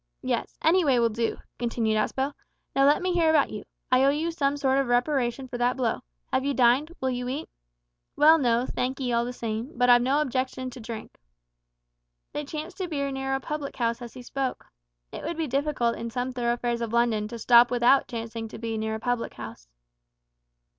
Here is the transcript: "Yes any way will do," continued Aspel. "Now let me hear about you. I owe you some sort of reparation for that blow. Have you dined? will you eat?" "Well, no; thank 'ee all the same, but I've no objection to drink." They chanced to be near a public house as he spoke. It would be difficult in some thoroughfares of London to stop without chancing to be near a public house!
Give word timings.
"Yes 0.23 0.57
any 0.63 0.83
way 0.83 0.97
will 0.99 1.09
do," 1.11 1.37
continued 1.59 1.95
Aspel. 1.95 2.33
"Now 2.75 2.87
let 2.87 3.03
me 3.03 3.13
hear 3.13 3.29
about 3.29 3.51
you. 3.51 3.65
I 3.91 4.03
owe 4.03 4.09
you 4.09 4.31
some 4.31 4.57
sort 4.57 4.79
of 4.79 4.87
reparation 4.87 5.47
for 5.47 5.59
that 5.59 5.77
blow. 5.77 5.99
Have 6.33 6.43
you 6.43 6.55
dined? 6.55 6.91
will 6.99 7.11
you 7.11 7.27
eat?" 7.29 7.47
"Well, 8.15 8.39
no; 8.39 8.65
thank 8.65 8.99
'ee 8.99 9.13
all 9.13 9.25
the 9.25 9.31
same, 9.31 9.77
but 9.77 9.91
I've 9.91 10.01
no 10.01 10.19
objection 10.19 10.71
to 10.71 10.79
drink." 10.79 11.19
They 12.33 12.43
chanced 12.43 12.77
to 12.77 12.87
be 12.87 13.11
near 13.11 13.35
a 13.35 13.39
public 13.39 13.75
house 13.75 14.01
as 14.01 14.15
he 14.15 14.23
spoke. 14.23 14.65
It 15.11 15.23
would 15.23 15.37
be 15.37 15.45
difficult 15.45 15.95
in 15.95 16.09
some 16.09 16.31
thoroughfares 16.31 16.81
of 16.81 16.93
London 16.93 17.27
to 17.27 17.37
stop 17.37 17.69
without 17.69 18.07
chancing 18.07 18.47
to 18.47 18.57
be 18.57 18.79
near 18.79 18.95
a 18.95 18.99
public 18.99 19.35
house! 19.35 19.67